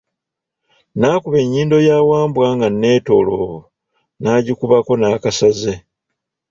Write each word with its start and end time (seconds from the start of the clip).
N'akuba 0.97 1.37
ennyindo 1.43 1.77
ya 1.87 1.97
Wambwa 2.09 2.47
nga 2.55 2.67
nettolovu 2.81 3.57
n'agikubako 4.21 4.91
n'akasaze. 4.97 5.73